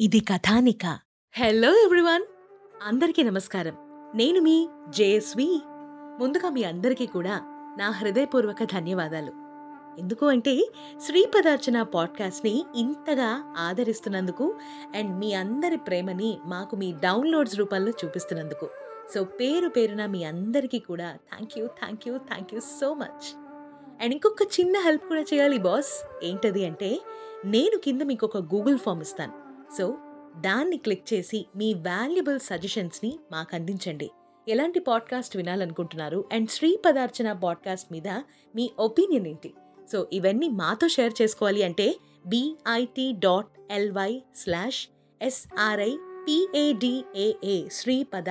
[0.00, 0.98] ఇది కథానిక.
[1.38, 2.22] Hello everyone.
[2.82, 3.72] అందరికీ నమస్కారం.
[4.14, 5.60] నేను మీ జేఎస్వి.
[6.20, 7.40] ముందుగా మీ అందరికీ కూడా
[7.78, 9.32] నా హృదయపూర్వక ధన్యవాదాలు.
[10.00, 10.68] ఎందుకు అంటే
[11.06, 14.54] శ్రీపదార్చన పాడ్కాస్ట్ని ఇంతగా ఆదరిస్తున్నందుకు
[14.96, 18.68] అండ్ మీ అందరి ప్రేమని మాకు మీ డౌన్లోడ్స్ రూపంలో చూపిస్తున్నందుకు.
[19.14, 23.46] సో పేరు పేరున మీ అందరికీ కూడా thank you thank you thank you so much.
[24.02, 26.24] And ఇంకొక చిన్న హెల్ప్ కూడా చేయాలి బాస్.
[26.24, 27.00] ఏంటది అంటే
[27.44, 29.32] నేను కింద మీకు ఒక గూగుల్ ఫామ్ ఇస్తాను.
[29.78, 29.96] సో
[30.40, 34.10] దాన్ని క్లిక్ చేసి మీ వాల్యుబుల్ సజెషన్స్ని మాకు అందించండి
[34.48, 38.08] ఎలాంటి పాడ్కాస్ట్ వినాలనుకుంటున్నారు అండ్ శ్రీ పదార్చన పాడ్కాస్ట్ మీద
[38.54, 39.54] మీ ఒపీనియన్ ఏంటి?
[39.92, 41.96] సో ఇవన్నీ మాతో షేర్ చేసుకోవాలి అంటే
[42.26, 44.88] BIT dot LY slash
[45.22, 45.96] SRI
[46.28, 48.28] PADAA Sripada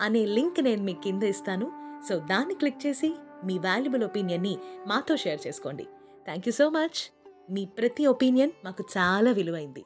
[0.00, 1.72] అనే లింక్ నేను మీకు కింద ఇస్తాను.
[2.08, 5.84] సో దాన్ని క్లిక్ చేసి మీ వాల్యుబుల్ ఒపీనియన్ని మాతో షేర్ చేసుకోండి.
[6.24, 7.12] థ్యాంక్ యూ సో మచ్
[7.50, 9.84] మీ ప్రతి ఒపీనియన్ మాకు చాలా విలువైంది.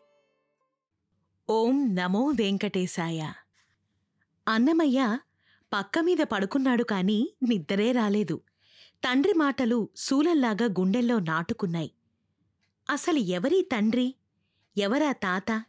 [1.50, 3.32] ఓం నమో వెంకటేశాయ.
[4.48, 5.18] అన్నమయ్య
[5.72, 8.40] పక్క మీద పడుకున్నాడు కాని నిద్రే రాలేదు.
[9.04, 11.92] తండ్రి మాటలు శూలల్లాగా గుండెల్లో నాటుకున్నాయి.
[12.90, 14.14] అసలు ఎవరీ తండ్రి?
[14.76, 15.64] ఎవరా తాత?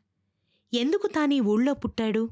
[0.74, 2.30] ఎందుకు తానీ ఊళ్ళో పుట్టాడు?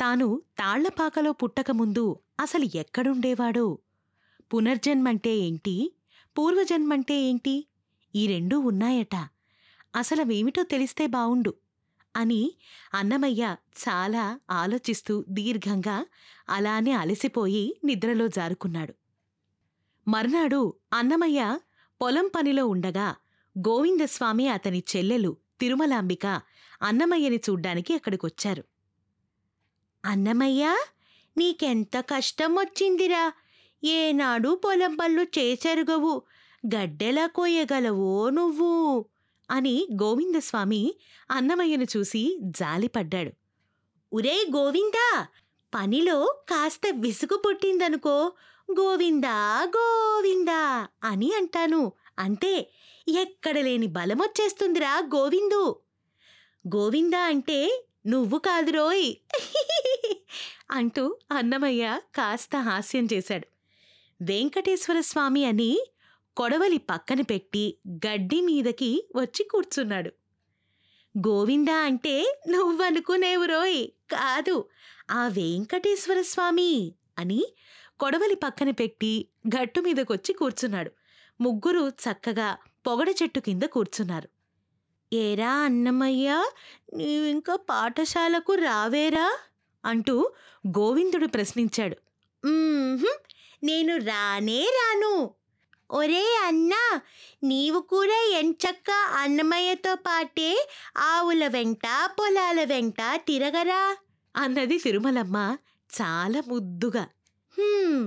[0.00, 3.78] తాను తాళ్ళపాకలో పుట్టకముందు అసలు ఎక్కడుండేవాడో?
[4.54, 5.94] పునర్జన్మంటే ఏంటి?
[6.38, 7.66] పూర్వజన్మంటే ఏంటి?
[8.14, 9.16] ఈ రెండూ ఉన్నాయట.
[9.96, 11.54] అసలవేమిటో తెలిస్తే బావుండు
[12.16, 12.52] అని
[12.94, 16.06] అన్నమయ్య చాలా ఆలోచిస్తూ దీర్ఘంగా
[16.48, 18.94] అలానే అలసిపోయి నిద్రలో జారుకున్నాడు.
[20.08, 20.60] మర్నాడు
[20.92, 21.58] అన్నమయ్య
[22.00, 23.08] పొలం పనిలో ఉండగా
[23.56, 26.26] గోవిందస్వామి అతని చెల్లెలు తిరుమలాంబిక
[26.82, 28.64] అన్నమయ్యని చూడ్డానికి అక్కడికొచ్చారు.
[30.04, 30.64] అన్నమయ్య
[31.36, 33.32] నీకెంత కష్టం వచ్చిందిరా
[33.84, 36.22] ఏనాడు పొలం పళ్ళు చేసరుగవు.
[36.66, 39.04] గడ్డెలా కోయగలవో నువ్వు?
[39.50, 40.94] అని గోవిందస్వామి
[41.30, 43.30] అన్నమయ్యను చూసి జాలిపడ్డాడు.
[44.12, 45.26] ఉరే గోవిందా
[45.74, 48.32] పనిలో కాస్త విసుగు పుట్టిందనుకో.
[48.80, 51.92] గోవిందా గోవిందా అని అంటాను.
[52.18, 52.70] అంటే
[53.08, 55.80] ఎక్కడ లేని బలమొచ్చేస్తుందిరా గోవిందు.
[56.76, 59.14] గోవిందా అంటే నువ్వు కాదురోయ్
[60.70, 63.46] అంటూ అన్నమయ్య కాస్త హాస్యం చేశాడు.
[64.22, 65.86] వెంకటేశ్వర స్వామి అని
[66.36, 67.64] కొడవలి పక్కన పెట్టి
[68.06, 70.10] గడ్డి మీదకి వచ్చి కూర్చున్నాడు.
[71.18, 72.14] గోవిందా అంటే
[72.48, 74.68] నువ్వనుకునేవురోయ్ కాదు
[75.10, 77.42] ఆ వెంకటేశ్వర స్వామి అని
[78.00, 79.12] కొడవలి పక్కన పెట్టి
[79.48, 80.90] గట్టు మీదకొచ్చి కూర్చున్నాడు.
[81.40, 82.48] ముగ్గురు చక్కగా
[82.86, 84.28] పొగడ చెట్టు కింద కూర్చున్నారు.
[85.12, 86.28] ఏరా అన్నమయ్య
[86.94, 89.28] నీవింకా పాఠశాలకు రావేరా?
[89.84, 90.16] అంటూ
[90.68, 91.96] గోవిందుడు ప్రశ్నించాడు.
[93.64, 95.12] నేను రానే రాను
[95.90, 96.82] ఒరే అన్నా
[97.42, 100.50] నీవు కూడా ఎంచక్క అన్నమయ్యతో పాటే
[101.06, 103.82] ఆవుల వెంట పొలాల వెంట తిరగరా?
[104.34, 105.36] అన్నది తిరుమలమ్మ
[105.90, 107.04] చాలా ముద్దుగా.
[107.56, 108.04] "హ్మ్,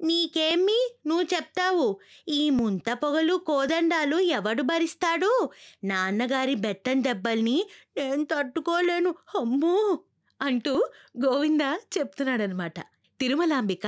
[0.00, 0.78] నీకేమి?
[1.06, 1.86] నువ్వు చెప్తావు
[2.32, 5.32] ఈ ముంత పొగలు కోదండాలు ఎవడు భరిస్తాడు?
[5.84, 7.58] నాన్నగారి బెత్తం దెబ్బల్ని
[7.96, 9.76] నేను తట్టుకోలేను అమ్మో!
[10.40, 10.74] అంటూ
[11.24, 11.64] గోవింద
[11.94, 12.76] చెప్తున్నాడనమాట.
[13.20, 13.86] తిరుమలాంబిక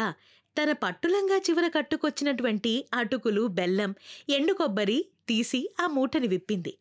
[0.56, 3.94] తన పట్టులంగా చివర కట్టుకొచ్చినటువంటి అటుకులు బెల్లం
[4.30, 6.72] ఎండు కొబ్బరి తీసి ఆ మూటని విప్పింది.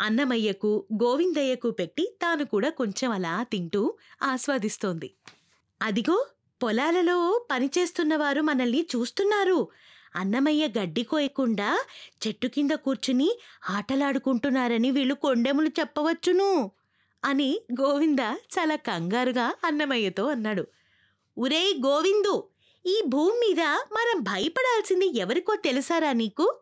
[0.00, 5.08] అన్నమయ్యకు గోవిందయ్యకు పెట్టి తాను కూడా కొంచెం అలా తింటూ ఆస్వాదిస్తోంది.
[5.82, 6.26] అదిగో
[6.62, 9.68] పొలాలలో పనిచేస్తున్నవారు మనల్ని చూస్తున్నారు.
[10.16, 11.68] అన్నమయ్య గడ్డి కోయకుండా
[12.26, 13.28] చెట్టు కింద కూర్చుని
[13.70, 16.70] ఆటలాడుకుంటున్నారని వీళ్ళు కొండెములు చెప్పవచ్చును
[17.24, 18.18] అని గోవింద
[18.54, 20.64] చాలా కంగారుగా అన్నమయ్యతో అన్నాడు.
[21.38, 22.34] ఉరేయ్ గోవిందు
[22.86, 26.60] ఈ భూమి మీద మనం భయపడాల్సింది ఎవరికో తెలుసారా నీకు?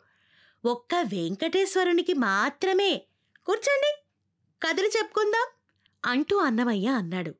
[0.64, 3.02] ఒక్క వెంకటేశ్వరునికి మాత్రమే.
[3.46, 4.02] కూర్చోండి.
[4.66, 5.46] కథలు చెప్పుకుందాం.
[6.04, 7.34] అంటూ అన్నమయ్య అన్నాడు.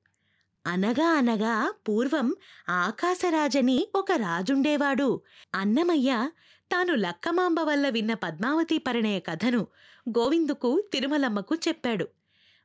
[0.66, 2.36] అనగా అనగా పూర్వం
[2.68, 5.22] ఆకాశరాజని ఒక రాజుండేవాడు.
[5.54, 6.30] అన్నమయ్య
[6.72, 9.66] తాను లక్కమాంబ వల్ల విన్న పద్మావతి పరిణయ కథను
[10.08, 12.08] గోవిందుకు తిరుమలమ్మకు చెప్పాడు.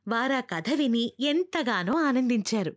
[0.08, 2.76] వారా కథ విని ఎంతగానో ఆనందించారు.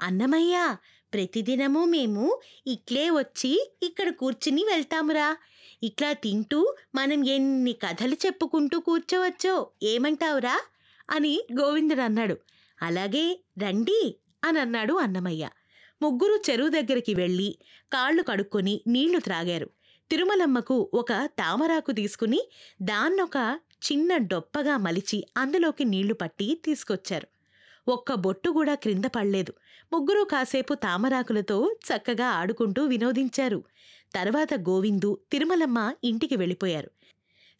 [0.00, 0.76] అన్నమయ్య
[1.14, 5.36] ప్రతిదినము మేము ఇట్లే వచ్చి ఇక్కడ కూర్చుని వెళ్తామురా.
[5.82, 10.60] ఇట్లా తింటూ మనం ఎన్ని కథలు చెప్పుకుంటూ కూర్చోవచ్చో ఏమంటావురా?
[11.10, 12.36] అని గోవిందుడు అన్నాడు.
[12.82, 15.48] అలాగే రండి అని అన్నాడు అన్నమయ్య.
[16.02, 17.58] ముగ్గురు చెరువు దగ్గరికి వెళ్ళి
[17.92, 19.70] కాళ్ళు కడుక్కొని నీళ్ళు త్రాగారు.
[20.10, 22.42] తిరుమలమ్మకు ఒక తామరాకు తీసుకుని
[22.82, 23.60] దాన్నొక
[23.92, 27.28] చిన్న డొప్పగా మలిచి అందులోకి నీళ్ళు పట్టి తీసుకొచ్చారు.
[27.88, 29.54] ఒక్క బొట్టు కూడా క్రింద పడలేదు.
[29.92, 33.64] ముగ్గురూ కాసేపు తామరాకులతో చక్కగా ఆడుకుంటూ వినోదించారు.
[34.14, 36.90] తర్వాత గోవిందు తిరుమలమ్మ ఇంటికి వెళ్ళిపోయారు.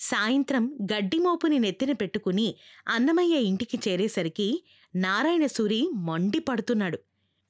[0.01, 2.55] సాయంత్రం గడ్డిమోపుని నెత్తిన పెట్టుకుని
[2.89, 4.65] అన్నమయ్య ఇంటికి చేరేసరికి
[4.97, 6.99] నారాయణసూరి మండిపడుతున్నాడు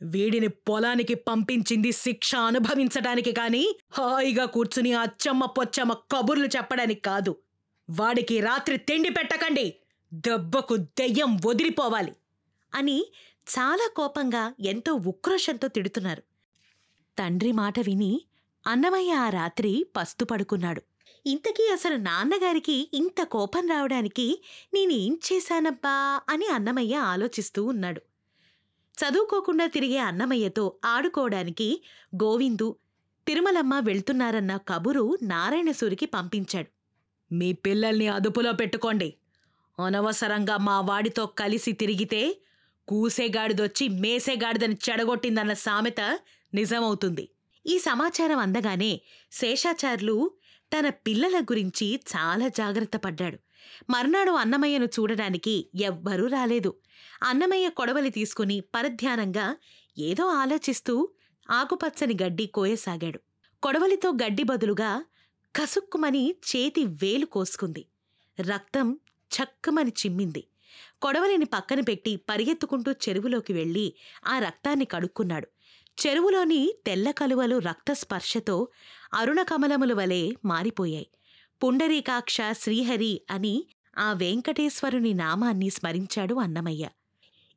[0.02, 7.36] వీడిని పొలానికి పంపించింది శిక్ష అనుభవించడానికి కాని హాయిగా కూర్చుని అచ్చమ్మ పొచ్చమ్మ కబుర్లు చెప్పడానికి కాదు.
[7.90, 9.74] వాడికి రాత్రి తిండి పెట్టకండి.
[10.12, 12.12] దెబ్బకు దెయ్యం వదిలిపోవాలి.
[12.74, 13.12] అని
[13.48, 16.22] చాలా కోపంగా ఎంతో ఉక్రోషంతో తిడుతున్నారు.
[17.18, 18.22] తండ్రి మాట విని
[18.66, 20.82] అన్నమయ్య ఆ రాత్రి పస్తు పడుకున్నాడు
[21.26, 24.42] ఇంతకీ అసలు నాన్నగారికి ఇంత కోపం రావడానికి
[24.74, 28.02] నేనేం చేశానబ్బా అని అన్నమయ్య ఆలోచిస్తూ ఉన్నాడు.
[28.98, 31.82] చదువుకోకుండా తిరిగే అన్నమయ్యతో ఆడుకోవడానికి
[32.14, 32.76] గోవిందు
[33.26, 36.68] తిరుమలమ్మ వెళ్తున్నారన్న కబురు నారాయణసూరికి పంపించాడు.
[37.34, 39.14] మీ పిల్లల్ని అదుపులో పెట్టుకోండి.
[39.86, 42.36] అనవసరంగా మా వాడితో కలిసి తిరిగితే
[42.88, 46.18] కూసేగాడిదొచ్చి మేసేగాడిదని చెడగొట్టిందన్న సామెత
[46.54, 47.28] నిజమవుతుంది.
[47.66, 49.00] ఈ సమాచారం అందగానే
[49.32, 50.30] శేషాచార్లు
[50.78, 53.38] తన పిల్లల గురించి చాలా జాగ్రత్త పడ్డాడు.
[53.90, 56.74] మర్నాడు అన్నమయ్యను చూడడానికి ఎవ్వరూ రాలేదు.
[57.22, 59.56] అన్నమయ్య కొడవలి తీసుకుని పరధ్యానంగా
[59.98, 61.08] ఏదో ఆలోచిస్తూ
[61.50, 63.20] ఆకుపచ్చని గడ్డి కోయసాగాడు.
[63.62, 65.04] కొడవలితో గడ్డి బదులుగా
[65.56, 67.86] కసుక్కుమని చేతి వేలు కోసుకుంది.
[68.40, 68.98] రక్తం
[69.36, 70.44] చక్కమని చిమ్మింది.
[71.02, 73.86] కొడవలిని పక్కన పెట్టి పరిగెత్తుకుంటూ చెరువులోకి వెళ్ళి
[74.26, 75.48] ఆ రక్తాన్ని కడుక్కున్నాడు.
[75.98, 78.56] చెరువులోని తెల్ల కలువలు రక్తస్పర్శతో
[79.14, 81.08] అరుణకమలముల వలె మారిపోయాయి.
[81.60, 83.54] పుండరీకాక్ష శ్రీహరి అని
[83.98, 86.84] ఆ వెంకటేశ్వరుని నామాన్ని స్మరించాడు అన్నమయ్య.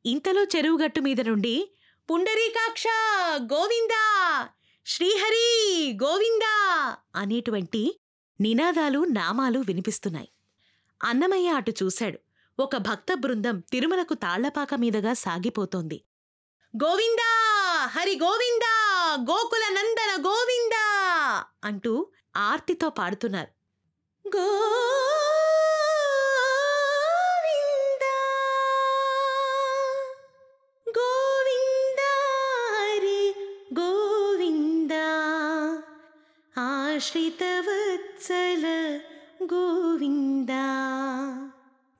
[0.05, 1.55] ఇంతలో చెరువుగట్టు మీద నుండి
[2.09, 2.85] పుండరీకాక్ష
[3.53, 4.05] గోవిందా!
[4.85, 5.47] శ్రీహరి
[6.03, 6.55] గోవిందా!
[7.15, 7.81] అనేటువంటి
[8.39, 10.29] నినాదాలు నామాలు వినిపిస్తున్నాయి.
[11.01, 12.19] అన్నమయ్య అటు చూశాడు.
[12.61, 15.97] ఒక భక్త బృందం తిరుమలకు తాళ్ళపాక మీదుగా సాగిపోతోంది.
[16.73, 17.29] గోవిందా!
[17.85, 18.73] హరి గోవిందా!
[19.19, 20.85] గోకుల నందన గోవిందా!
[21.63, 21.93] అంటూ
[22.35, 23.51] ఆర్తితో పాడుతున్నారు.
[24.25, 25.01] గోవిందా!
[30.87, 32.13] గోవిందా!
[32.73, 33.21] హరి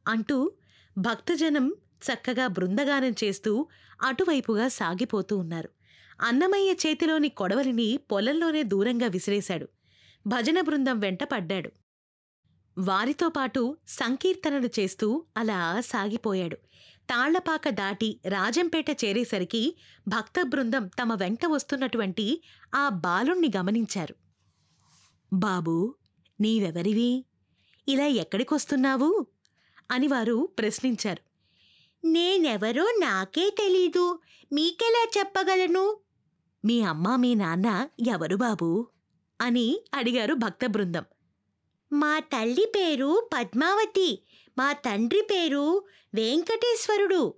[0.09, 0.53] అంటూ
[0.99, 1.75] భక్తజనం
[2.05, 3.67] చక్కగా బృందగానం చేస్తూ
[4.03, 5.80] అటువైపుగా సాగిపోతూ ఉన్నారు.
[6.21, 9.69] అన్నమయ్య చేతిలోని కొడవలిని పొలంలోనే దూరంగా విసిరేశాడు.
[10.27, 11.71] భజన బృందం వెంట పడ్డాడు.
[12.79, 16.57] వారితో పాటు సంకీర్తనలు చేస్తూ అలా సాగిపోయాడు.
[17.11, 19.77] తాళ్ళపాక దాటి రాజంపేట చేరేసరికి
[20.09, 22.43] భక్త బృందం తమ వెంట వస్తున్నటువంటి
[22.75, 24.15] ఆ బాలుణ్ణి గమనించారు.
[25.33, 25.95] బాబూ
[26.41, 27.25] నీవెవరివి?
[27.89, 29.27] ఇలా ఎక్కడికొస్తున్నావు?
[29.91, 31.31] అని వారు ప్రశ్నించారు.
[32.07, 34.21] నేనెవరో నాకే తెలీదు.
[34.53, 35.97] మీకెలా చెప్పగలను?
[36.65, 38.87] మీ అమ్మ మీ నాన్న ఎవరు బాబూ?
[39.41, 41.05] అని అడిగారు భక్త బృందం.
[41.93, 44.23] మా తల్లి పేరు పద్మావతి
[44.59, 45.85] మా తండ్రి పేరు
[46.15, 47.35] వెంకటేశ్వరుడు.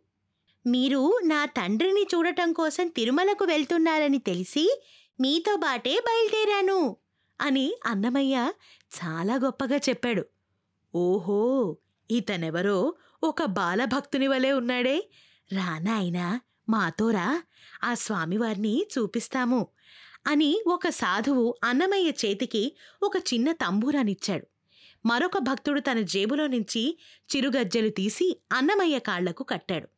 [0.66, 4.82] మీరు నా తండ్రిని చూడటం కోసం తిరుమలకు వెళ్తున్నారని తెలిసి
[5.20, 6.96] మీతో బాటే బయలుదేరాను
[7.40, 8.52] అని అన్నమయ్య
[8.94, 10.24] చాలా గొప్పగా చెప్పాడు.
[10.94, 11.76] ఓహో
[12.10, 12.94] ఇతనెవరో
[13.24, 15.08] ఒక బాలభక్తుని వలె ఉన్నాడే.
[15.52, 17.42] రానాయనా మాతోరా
[17.84, 19.66] ఆ స్వామివారిని చూపిస్తాము
[20.26, 24.46] అని ఒక సాధువు అన్నమయ్య చేతికి ఒక చిన్న తంబూరానిచ్చాడు.
[25.06, 26.98] మరొక భక్తుడు తన జేబులో నుంచి
[27.36, 29.88] చిరుగజ్జలు తీసి అన్నమయ్య కాళ్ళకు కట్టాడు.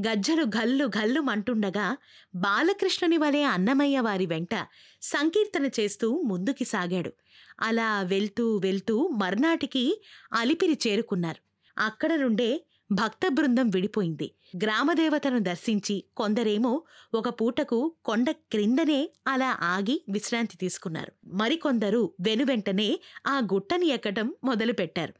[0.00, 1.96] గజ్జలు గల్లు గల్లు మంటుండగా
[2.34, 4.66] బాలకృష్ణుని వలె అన్నమయ్య వారి వెంట
[5.02, 7.12] సంకీర్తన చేస్తూ ముందుకి సాగాడు.
[7.60, 10.02] అలా వెళ్తూ వెళ్తూ మర్నాటికి
[10.32, 11.42] అలిపిరి చేరుకున్నారు.
[11.78, 14.30] అక్కడ నుండే భక్త బృందం విడిపోయింది.
[14.56, 16.82] గ్రామదేవతను దర్శించి కొందరేమో
[17.14, 21.12] ఒక పూటకు కొండ క్రిందనే అలా ఆగి విశ్రాంతి తీసుకున్నారు.
[21.24, 25.12] మరికొందరు వెనువెంటనే ఆ గుట్టని ఎక్కటం మొదలుపెట్టారు.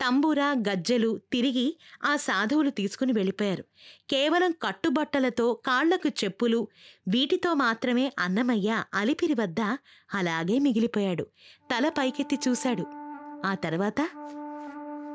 [0.00, 3.64] తంబూరా గజ్జెలు తిరిగి ఆ సాధువులు తీసుకుని వెళ్ళిపోయారు.
[4.10, 6.68] కేవలం కట్టుబట్టలతో కాళ్ళకు చెప్పులు
[7.08, 9.60] వీటితో మాత్రమే అన్నమయ్య అలిపిరి వద్ద
[10.14, 11.24] అలాగే మిగిలిపోయాడు.
[11.74, 12.84] తల పైకెత్తి చూశాడు.
[13.46, 14.08] ఆ తర్వాత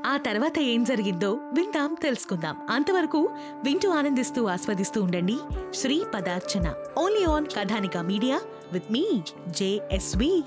[0.06, 2.58] ఆ తర్వాత ఏం జరిగిందో విందాం తెలుసుకుందాం.
[2.70, 3.30] అంతవరకు
[3.64, 5.38] వింటూ ఆనందిస్తూ ఆస్వాదిస్తూ ఉండండి.
[5.74, 6.74] Sri Padarchana.
[6.98, 8.42] Only on Kathanika media
[8.74, 10.44] with me JSV.